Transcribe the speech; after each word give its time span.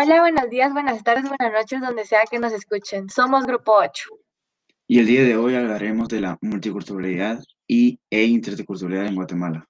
Hola, 0.00 0.20
buenos 0.20 0.48
días, 0.48 0.72
buenas 0.72 1.02
tardes, 1.02 1.24
buenas 1.24 1.52
noches, 1.52 1.80
donde 1.80 2.04
sea 2.04 2.20
que 2.30 2.38
nos 2.38 2.52
escuchen. 2.52 3.10
Somos 3.10 3.44
Grupo 3.44 3.72
8. 3.72 4.10
Y 4.86 5.00
el 5.00 5.06
día 5.06 5.24
de 5.24 5.36
hoy 5.36 5.56
hablaremos 5.56 6.06
de 6.06 6.20
la 6.20 6.38
multiculturalidad 6.40 7.42
y, 7.66 7.98
e 8.08 8.22
interculturalidad 8.22 9.06
en 9.06 9.16
Guatemala. 9.16 9.68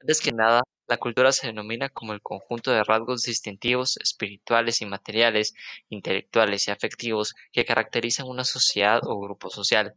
Antes 0.00 0.20
que 0.20 0.32
nada, 0.32 0.64
la 0.88 0.96
cultura 0.96 1.30
se 1.30 1.46
denomina 1.46 1.88
como 1.90 2.12
el 2.12 2.22
conjunto 2.22 2.72
de 2.72 2.82
rasgos 2.82 3.22
distintivos, 3.22 3.98
espirituales 3.98 4.82
y 4.82 4.86
materiales, 4.86 5.54
intelectuales 5.90 6.66
y 6.66 6.72
afectivos 6.72 7.32
que 7.52 7.64
caracterizan 7.64 8.26
una 8.26 8.42
sociedad 8.42 8.98
o 9.04 9.20
grupo 9.20 9.48
social. 9.48 9.94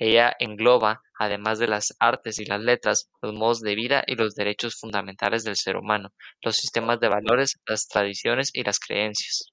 Ella 0.00 0.34
engloba, 0.38 1.02
además 1.18 1.58
de 1.58 1.68
las 1.68 1.94
artes 2.00 2.38
y 2.40 2.46
las 2.46 2.62
letras, 2.62 3.10
los 3.20 3.34
modos 3.34 3.60
de 3.60 3.74
vida 3.74 4.02
y 4.06 4.14
los 4.14 4.34
derechos 4.34 4.80
fundamentales 4.80 5.44
del 5.44 5.56
ser 5.56 5.76
humano, 5.76 6.08
los 6.42 6.56
sistemas 6.56 7.00
de 7.00 7.08
valores, 7.08 7.60
las 7.66 7.86
tradiciones 7.86 8.50
y 8.54 8.62
las 8.62 8.80
creencias. 8.80 9.52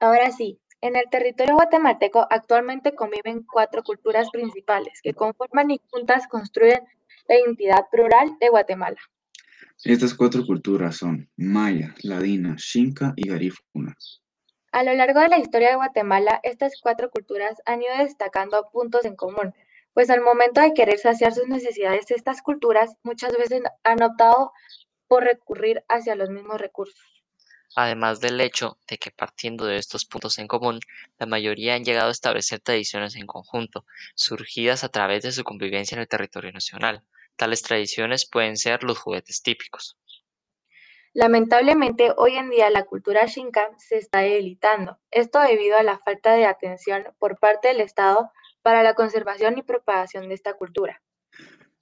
Ahora 0.00 0.32
sí, 0.32 0.60
en 0.80 0.96
el 0.96 1.04
territorio 1.08 1.54
guatemalteco 1.54 2.26
actualmente 2.28 2.96
conviven 2.96 3.44
cuatro 3.44 3.84
culturas 3.84 4.28
principales 4.30 5.00
que 5.00 5.14
conforman 5.14 5.70
y 5.70 5.80
juntas 5.88 6.26
construyen 6.26 6.82
la 7.28 7.36
identidad 7.38 7.86
plural 7.92 8.36
de 8.40 8.48
Guatemala. 8.48 8.98
Estas 9.84 10.14
cuatro 10.14 10.44
culturas 10.44 10.96
son 10.96 11.30
maya, 11.36 11.94
ladina, 12.02 12.56
xinca 12.58 13.12
y 13.14 13.28
garífuna. 13.28 13.96
A 14.72 14.84
lo 14.84 14.94
largo 14.94 15.20
de 15.20 15.28
la 15.28 15.38
historia 15.38 15.68
de 15.68 15.76
Guatemala, 15.76 16.40
estas 16.42 16.80
cuatro 16.80 17.10
culturas 17.10 17.60
han 17.66 17.82
ido 17.82 17.94
destacando 17.98 18.70
puntos 18.72 19.04
en 19.04 19.16
común, 19.16 19.54
pues 19.92 20.08
al 20.08 20.22
momento 20.22 20.62
de 20.62 20.72
querer 20.72 20.98
saciar 20.98 21.34
sus 21.34 21.46
necesidades, 21.46 22.10
estas 22.10 22.40
culturas 22.40 22.96
muchas 23.02 23.36
veces 23.36 23.60
han 23.84 24.02
optado 24.02 24.50
por 25.08 25.24
recurrir 25.24 25.84
hacia 25.88 26.14
los 26.14 26.30
mismos 26.30 26.58
recursos. 26.58 27.22
Además 27.76 28.20
del 28.20 28.40
hecho 28.40 28.78
de 28.88 28.96
que 28.96 29.10
partiendo 29.10 29.66
de 29.66 29.76
estos 29.76 30.06
puntos 30.06 30.38
en 30.38 30.48
común, 30.48 30.80
la 31.18 31.26
mayoría 31.26 31.74
han 31.74 31.84
llegado 31.84 32.08
a 32.08 32.12
establecer 32.12 32.60
tradiciones 32.60 33.14
en 33.16 33.26
conjunto, 33.26 33.84
surgidas 34.14 34.84
a 34.84 34.88
través 34.88 35.22
de 35.22 35.32
su 35.32 35.44
convivencia 35.44 35.96
en 35.96 36.00
el 36.00 36.08
territorio 36.08 36.50
nacional. 36.50 37.02
Tales 37.36 37.60
tradiciones 37.60 38.24
pueden 38.26 38.56
ser 38.56 38.84
los 38.84 38.98
juguetes 38.98 39.42
típicos. 39.42 39.98
Lamentablemente, 41.14 42.12
hoy 42.16 42.36
en 42.36 42.48
día 42.48 42.70
la 42.70 42.84
cultura 42.84 43.28
xinca 43.28 43.68
se 43.76 43.98
está 43.98 44.20
debilitando, 44.20 44.98
esto 45.10 45.40
debido 45.40 45.76
a 45.76 45.82
la 45.82 45.98
falta 45.98 46.32
de 46.32 46.46
atención 46.46 47.04
por 47.18 47.38
parte 47.38 47.68
del 47.68 47.80
Estado 47.80 48.30
para 48.62 48.82
la 48.82 48.94
conservación 48.94 49.58
y 49.58 49.62
propagación 49.62 50.28
de 50.28 50.34
esta 50.34 50.54
cultura. 50.54 51.02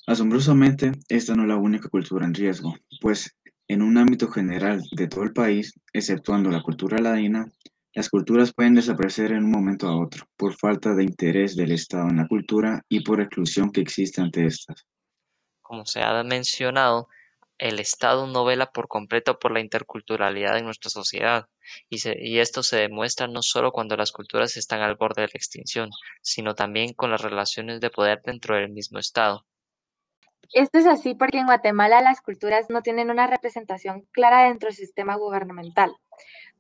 Asombrosamente, 0.06 0.92
esta 1.08 1.36
no 1.36 1.42
es 1.42 1.48
la 1.48 1.56
única 1.56 1.88
cultura 1.88 2.26
en 2.26 2.34
riesgo, 2.34 2.74
pues 3.00 3.36
en 3.68 3.82
un 3.82 3.98
ámbito 3.98 4.28
general 4.28 4.82
de 4.90 5.06
todo 5.06 5.22
el 5.22 5.32
país, 5.32 5.78
exceptuando 5.92 6.50
la 6.50 6.62
cultura 6.62 6.98
ladina, 6.98 7.46
las 7.94 8.08
culturas 8.08 8.52
pueden 8.52 8.74
desaparecer 8.74 9.30
en 9.30 9.44
un 9.44 9.50
momento 9.52 9.86
a 9.86 9.96
otro, 9.96 10.26
por 10.36 10.54
falta 10.54 10.94
de 10.94 11.04
interés 11.04 11.54
del 11.54 11.70
Estado 11.70 12.08
en 12.08 12.16
la 12.16 12.26
cultura 12.26 12.82
y 12.88 13.04
por 13.04 13.20
exclusión 13.20 13.70
que 13.70 13.80
existe 13.80 14.20
ante 14.20 14.46
estas. 14.46 14.86
Como 15.62 15.86
se 15.86 16.02
ha 16.02 16.22
mencionado, 16.24 17.08
el 17.60 17.78
Estado 17.78 18.26
no 18.26 18.44
vela 18.44 18.72
por 18.72 18.88
completo 18.88 19.38
por 19.38 19.52
la 19.52 19.60
interculturalidad 19.60 20.56
en 20.56 20.64
nuestra 20.64 20.90
sociedad, 20.90 21.46
y, 21.88 22.38
esto 22.38 22.62
se 22.62 22.78
demuestra 22.78 23.28
no 23.28 23.42
solo 23.42 23.70
cuando 23.70 23.96
las 23.96 24.12
culturas 24.12 24.56
están 24.56 24.80
al 24.80 24.96
borde 24.96 25.22
de 25.22 25.28
la 25.28 25.36
extinción, 25.38 25.90
sino 26.22 26.54
también 26.54 26.94
con 26.94 27.10
las 27.10 27.20
relaciones 27.20 27.80
de 27.80 27.90
poder 27.90 28.22
dentro 28.24 28.56
del 28.56 28.70
mismo 28.70 28.98
Estado. 28.98 29.46
Esto 30.52 30.78
es 30.78 30.86
así 30.86 31.14
porque 31.14 31.38
en 31.38 31.46
Guatemala 31.46 32.00
las 32.00 32.22
culturas 32.22 32.70
no 32.70 32.82
tienen 32.82 33.10
una 33.10 33.26
representación 33.26 34.08
clara 34.10 34.48
dentro 34.48 34.68
del 34.68 34.76
sistema 34.76 35.14
gubernamental. 35.14 35.94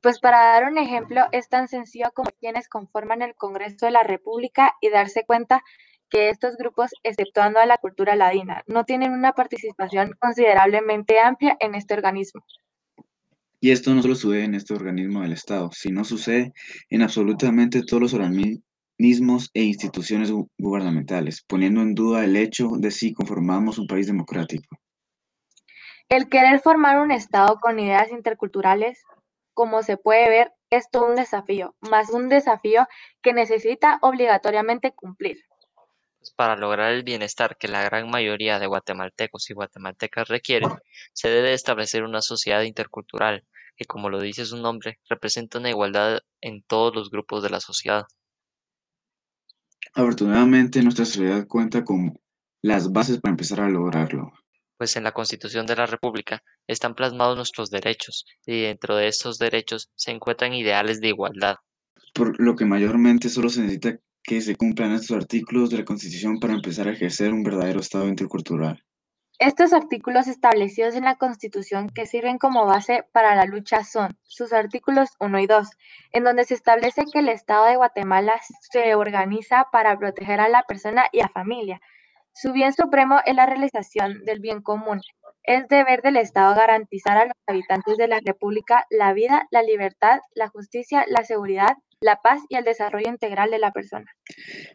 Pues 0.00 0.20
para 0.20 0.38
dar 0.38 0.64
un 0.64 0.78
ejemplo, 0.78 1.26
es 1.32 1.48
tan 1.48 1.66
sencillo 1.66 2.10
como 2.14 2.30
quienes 2.38 2.68
conforman 2.68 3.22
el 3.22 3.34
Congreso 3.34 3.86
de 3.86 3.92
la 3.92 4.02
República 4.02 4.74
y 4.80 4.90
darse 4.90 5.24
cuenta 5.26 5.62
que 6.10 6.28
estos 6.28 6.56
grupos, 6.56 6.90
exceptuando 7.02 7.60
a 7.60 7.66
la 7.66 7.78
cultura 7.78 8.16
ladina, 8.16 8.62
no 8.66 8.84
tienen 8.84 9.12
una 9.12 9.32
participación 9.32 10.12
considerablemente 10.18 11.18
amplia 11.20 11.56
en 11.60 11.74
este 11.74 11.94
organismo. 11.94 12.42
Y 13.60 13.70
esto 13.72 13.94
no 13.94 14.02
solo 14.02 14.14
sucede 14.14 14.44
en 14.44 14.54
este 14.54 14.74
organismo 14.74 15.20
del 15.20 15.32
Estado, 15.32 15.70
sino 15.72 16.04
sucede 16.04 16.52
en 16.88 17.02
absolutamente 17.02 17.82
todos 17.82 18.02
los 18.02 18.14
organismos 18.14 19.50
e 19.52 19.62
instituciones 19.62 20.32
gubernamentales, 20.58 21.42
poniendo 21.46 21.82
en 21.82 21.94
duda 21.94 22.24
el 22.24 22.36
hecho 22.36 22.70
de 22.78 22.90
si 22.90 23.12
conformamos 23.12 23.78
un 23.78 23.86
país 23.86 24.06
democrático. 24.06 24.76
El 26.08 26.28
querer 26.28 26.60
formar 26.60 27.00
un 27.00 27.12
Estado 27.12 27.58
con 27.60 27.78
ideas 27.78 28.10
interculturales, 28.10 29.02
como 29.52 29.82
se 29.82 29.96
puede 29.96 30.28
ver, 30.28 30.52
es 30.70 30.88
todo 30.90 31.06
un 31.06 31.16
desafío, 31.16 31.74
más 31.80 32.10
un 32.10 32.28
desafío 32.28 32.86
que 33.22 33.34
necesita 33.34 33.98
obligatoriamente 34.00 34.92
cumplir. 34.92 35.36
Pues, 36.20 36.32
para 36.32 36.54
lograr 36.54 36.92
el 36.92 37.02
bienestar 37.02 37.56
que 37.58 37.66
la 37.66 37.82
gran 37.82 38.10
mayoría 38.10 38.58
de 38.58 38.66
guatemaltecos 38.66 39.48
y 39.48 39.54
guatemaltecas 39.54 40.28
requieren, 40.28 40.70
se 41.14 41.30
debe 41.30 41.54
establecer 41.54 42.04
una 42.04 42.20
sociedad 42.20 42.62
intercultural 42.62 43.42
que, 43.74 43.86
como 43.86 44.10
lo 44.10 44.20
dice 44.20 44.44
su 44.44 44.58
nombre, 44.58 44.98
representa 45.08 45.58
una 45.58 45.70
igualdad 45.70 46.20
en 46.42 46.62
todos 46.62 46.94
los 46.94 47.10
grupos 47.10 47.42
de 47.42 47.48
la 47.48 47.60
sociedad. 47.60 48.04
Afortunadamente, 49.94 50.82
nuestra 50.82 51.06
sociedad 51.06 51.46
cuenta 51.46 51.84
con 51.84 52.20
las 52.60 52.92
bases 52.92 53.18
para 53.18 53.32
empezar 53.32 53.60
a 53.60 53.70
lograrlo. 53.70 54.30
Pues 54.76 54.96
en 54.96 55.04
la 55.04 55.12
Constitución 55.12 55.64
de 55.64 55.76
la 55.76 55.86
República 55.86 56.42
están 56.66 56.94
plasmados 56.94 57.36
nuestros 57.36 57.70
derechos 57.70 58.26
y 58.44 58.62
dentro 58.62 58.94
de 58.94 59.08
estos 59.08 59.38
derechos 59.38 59.90
se 59.94 60.10
encuentran 60.10 60.52
ideales 60.52 61.00
de 61.00 61.08
igualdad. 61.08 61.56
Por 62.12 62.38
lo 62.38 62.56
que 62.56 62.66
mayormente 62.66 63.30
solo 63.30 63.48
se 63.48 63.62
necesita 63.62 63.98
que 64.22 64.40
se 64.40 64.56
cumplan 64.56 64.92
estos 64.92 65.16
artículos 65.16 65.70
de 65.70 65.78
la 65.78 65.84
Constitución 65.84 66.38
para 66.38 66.54
empezar 66.54 66.88
a 66.88 66.92
ejercer 66.92 67.32
un 67.32 67.42
verdadero 67.42 67.80
Estado 67.80 68.08
intercultural. 68.08 68.84
Estos 69.38 69.72
artículos 69.72 70.28
establecidos 70.28 70.94
en 70.94 71.04
la 71.04 71.16
Constitución 71.16 71.88
que 71.88 72.04
sirven 72.04 72.36
como 72.36 72.66
base 72.66 73.04
para 73.12 73.34
la 73.34 73.46
lucha 73.46 73.84
son 73.84 74.18
sus 74.22 74.52
artículos 74.52 75.08
1 75.18 75.40
y 75.40 75.46
2, 75.46 75.68
en 76.12 76.24
donde 76.24 76.44
se 76.44 76.52
establece 76.52 77.06
que 77.10 77.20
el 77.20 77.30
Estado 77.30 77.64
de 77.64 77.76
Guatemala 77.76 78.34
se 78.70 78.94
organiza 78.94 79.68
para 79.72 79.96
proteger 79.98 80.40
a 80.40 80.50
la 80.50 80.64
persona 80.64 81.06
y 81.10 81.20
a 81.20 81.28
familia. 81.28 81.80
Su 82.40 82.54
bien 82.54 82.72
supremo 82.72 83.18
es 83.26 83.34
la 83.34 83.44
realización 83.44 84.24
del 84.24 84.40
bien 84.40 84.62
común. 84.62 85.02
Es 85.42 85.68
deber 85.68 86.00
del 86.00 86.16
Estado 86.16 86.54
garantizar 86.54 87.18
a 87.18 87.24
los 87.26 87.34
habitantes 87.46 87.98
de 87.98 88.08
la 88.08 88.18
República 88.24 88.86
la 88.88 89.12
vida, 89.12 89.46
la 89.50 89.62
libertad, 89.62 90.20
la 90.34 90.48
justicia, 90.48 91.04
la 91.06 91.22
seguridad, 91.22 91.76
la 92.00 92.16
paz 92.22 92.40
y 92.48 92.56
el 92.56 92.64
desarrollo 92.64 93.10
integral 93.10 93.50
de 93.50 93.58
la 93.58 93.72
persona. 93.72 94.06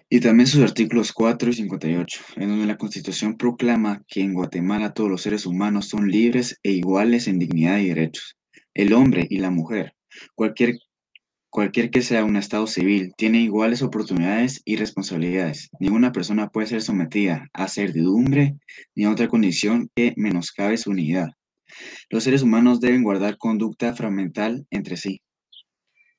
Y 0.09 0.19
también 0.19 0.45
sus 0.45 0.61
artículos 0.61 1.11
4 1.11 1.49
y 1.49 1.53
58, 1.53 2.23
en 2.35 2.49
donde 2.49 2.67
la 2.67 2.77
Constitución 2.77 3.35
proclama 3.35 4.03
que 4.07 4.21
en 4.21 4.35
Guatemala 4.35 4.93
todos 4.93 5.09
los 5.09 5.23
seres 5.23 5.47
humanos 5.47 5.89
son 5.89 6.07
libres 6.07 6.59
e 6.61 6.69
iguales 6.69 7.27
en 7.27 7.39
dignidad 7.39 7.79
y 7.79 7.89
derechos. 7.89 8.37
El 8.75 8.93
hombre 8.93 9.25
y 9.27 9.39
la 9.39 9.49
mujer, 9.49 9.95
cualquier, 10.35 10.75
cualquier 11.55 11.89
que 11.89 12.01
sea 12.01 12.25
un 12.25 12.35
Estado 12.35 12.67
civil, 12.67 13.13
tiene 13.15 13.39
iguales 13.39 13.81
oportunidades 13.81 14.61
y 14.65 14.75
responsabilidades. 14.75 15.69
Ninguna 15.79 16.11
persona 16.11 16.49
puede 16.49 16.67
ser 16.67 16.81
sometida 16.81 17.47
a 17.53 17.69
servidumbre 17.69 18.57
ni 18.93 19.05
a 19.05 19.09
otra 19.09 19.29
condición 19.29 19.89
que 19.95 20.13
menoscabe 20.17 20.75
su 20.75 20.89
unidad. 20.89 21.29
Los 22.09 22.25
seres 22.25 22.41
humanos 22.41 22.81
deben 22.81 23.03
guardar 23.03 23.37
conducta 23.37 23.95
fragmental 23.95 24.67
entre 24.69 24.97
sí, 24.97 25.21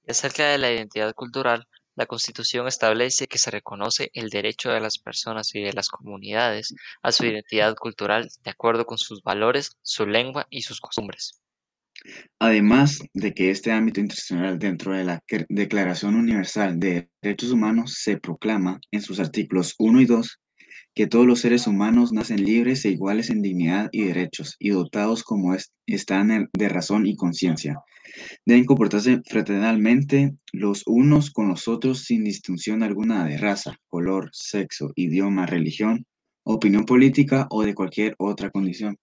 Acerca 0.09 0.49
de 0.49 0.57
la 0.57 0.73
identidad 0.73 1.13
cultural, 1.13 1.67
la 1.97 2.07
Constitución 2.07 2.67
establece 2.67 3.27
que 3.27 3.39
se 3.39 3.51
reconoce 3.51 4.11
el 4.15 4.31
derecho 4.31 4.71
de 4.71 4.81
las 4.81 4.99
personas 4.99 5.55
y 5.55 5.61
de 5.61 5.75
las 5.75 5.89
comunidades 5.91 6.75
a 7.03 7.13
su 7.13 7.27
identidad 7.27 7.75
cultural 7.75 8.31
de 8.43 8.51
acuerdo 8.51 8.87
con 8.87 8.97
sus 8.97 9.23
valores, 9.23 9.73
su 9.83 10.07
lengua 10.07 10.47
y 10.49 10.63
sus 10.63 10.81
costumbres. 10.81 11.43
Además 12.39 13.01
de 13.15 13.33
que 13.35 13.51
este 13.51 13.73
ámbito 13.73 14.01
internacional 14.01 14.59
dentro 14.59 14.93
de 14.93 15.05
la 15.05 15.21
Declaración 15.49 16.15
Universal 16.15 16.79
de 16.79 17.09
Derechos 17.23 17.53
Humanos 17.53 17.99
se 18.03 18.19
proclama 18.19 18.81
en 18.91 19.03
sus 19.03 19.21
artículos 19.21 19.75
1 19.79 20.01
y 20.01 20.07
2 20.07 20.41
que 20.97 21.07
todos 21.07 21.27
los 21.27 21.41
seres 21.41 21.67
humanos 21.67 22.13
nacen 22.13 22.43
libres 22.43 22.85
e 22.87 22.91
iguales 22.91 23.29
en 23.29 23.43
dignidad 23.43 23.91
y 23.93 24.05
derechos, 24.05 24.57
y 24.59 24.71
dotados 24.71 25.23
como 25.23 25.55
están 25.87 26.49
de 26.51 26.69
razón 26.71 27.07
y 27.07 27.17
conciencia. 27.17 27.79
Deben 28.47 28.65
comportarse 28.65 29.21
fraternalmente 29.29 30.35
los 30.53 30.85
unos 30.87 31.31
con 31.31 31.49
los 31.49 31.69
otros 31.69 32.05
sin 32.05 32.25
distinción 32.25 32.83
alguna 32.83 33.27
de 33.27 33.37
raza, 33.37 33.77
color, 33.89 34.31
sexo, 34.33 34.91
idioma, 34.95 35.45
religión, 35.45 36.07
opinión 36.45 36.87
política 36.87 37.47
o 37.51 37.63
de 37.63 37.75
cualquier 37.75 38.15
otra 38.17 38.51
condición. 38.51 38.97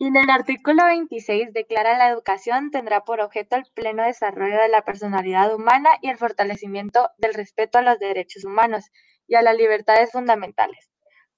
Y 0.00 0.06
en 0.06 0.16
el 0.16 0.30
artículo 0.30 0.84
26 0.84 1.52
declara 1.52 1.98
la 1.98 2.08
educación 2.08 2.70
tendrá 2.70 3.04
por 3.04 3.20
objeto 3.20 3.56
el 3.56 3.64
pleno 3.74 4.04
desarrollo 4.04 4.60
de 4.60 4.68
la 4.68 4.82
personalidad 4.82 5.54
humana 5.54 5.90
y 6.02 6.08
el 6.08 6.18
fortalecimiento 6.18 7.10
del 7.18 7.34
respeto 7.34 7.78
a 7.78 7.82
los 7.82 7.98
derechos 7.98 8.44
humanos 8.44 8.90
y 9.26 9.34
a 9.34 9.42
las 9.42 9.56
libertades 9.56 10.12
fundamentales 10.12 10.88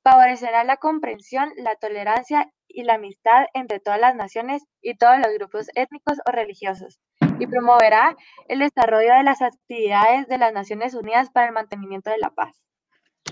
Favorecerá 0.03 0.65
la 0.65 0.79
comprensión, 0.79 1.51
la 1.57 1.77
tolerancia 1.77 2.51
y 2.69 2.85
la 2.85 2.95
amistad 2.95 3.45
entre 3.53 3.81
todas 3.81 4.01
las 4.01 4.15
naciones 4.15 4.63
y 4.81 4.97
todos 4.97 5.19
los 5.19 5.33
grupos 5.35 5.67
étnicos 5.75 6.19
o 6.27 6.33
religiosos, 6.33 7.01
y 7.39 7.47
promoverá 7.47 8.17
el 8.49 8.61
desarrollo 8.61 9.15
de 9.15 9.25
las 9.25 9.43
actividades 9.43 10.27
de 10.29 10.39
las 10.39 10.55
Naciones 10.55 10.95
Unidas 10.95 11.29
para 11.31 11.49
el 11.49 11.53
mantenimiento 11.53 12.09
de 12.09 12.17
la 12.19 12.31
paz. 12.31 12.57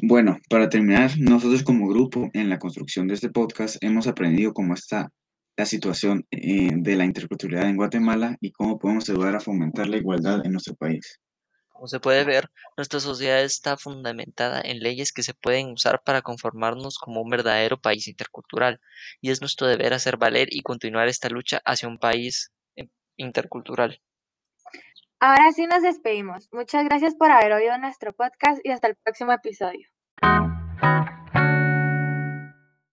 Bueno, 0.02 0.36
para 0.50 0.68
terminar, 0.68 1.12
nosotros 1.18 1.62
como 1.62 1.88
grupo 1.88 2.28
en 2.34 2.50
la 2.50 2.58
construcción 2.58 3.08
de 3.08 3.14
este 3.14 3.30
podcast 3.30 3.82
hemos 3.82 4.06
aprendido 4.06 4.52
cómo 4.52 4.74
está 4.74 5.08
la 5.58 5.66
situación 5.66 6.24
eh, 6.30 6.70
de 6.72 6.96
la 6.96 7.04
interculturalidad 7.04 7.68
en 7.68 7.76
Guatemala 7.76 8.36
y 8.40 8.52
cómo 8.52 8.78
podemos 8.78 9.10
ayudar 9.10 9.34
a 9.34 9.40
fomentar 9.40 9.88
la 9.88 9.96
igualdad 9.96 10.46
en 10.46 10.52
nuestro 10.52 10.76
país. 10.76 11.20
Como 11.68 11.88
se 11.88 11.98
puede 11.98 12.24
ver, 12.24 12.48
nuestra 12.76 13.00
sociedad 13.00 13.42
está 13.42 13.76
fundamentada 13.76 14.60
en 14.60 14.78
leyes 14.78 15.12
que 15.12 15.24
se 15.24 15.34
pueden 15.34 15.72
usar 15.72 16.00
para 16.04 16.22
conformarnos 16.22 16.98
como 16.98 17.22
un 17.22 17.28
verdadero 17.28 17.76
país 17.76 18.06
intercultural, 18.06 18.80
y 19.20 19.30
es 19.30 19.40
nuestro 19.40 19.66
deber 19.66 19.94
hacer 19.94 20.16
valer 20.16 20.48
y 20.50 20.62
continuar 20.62 21.08
esta 21.08 21.28
lucha 21.28 21.60
hacia 21.64 21.88
un 21.88 21.98
país 21.98 22.52
eh, 22.76 22.88
intercultural. 23.16 24.00
Ahora 25.18 25.50
sí 25.50 25.66
nos 25.66 25.82
despedimos. 25.82 26.48
Muchas 26.52 26.84
gracias 26.84 27.16
por 27.16 27.32
haber 27.32 27.52
oído 27.52 27.76
nuestro 27.78 28.12
podcast 28.12 28.60
y 28.64 28.70
hasta 28.70 28.86
el 28.86 28.94
próximo 28.94 29.32
episodio. 29.32 29.88